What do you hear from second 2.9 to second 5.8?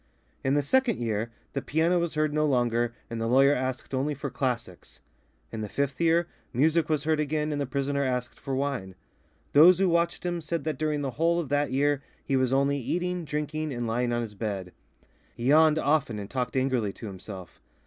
and the lawyer asked only for classics. In the